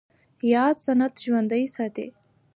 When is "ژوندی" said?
1.23-1.65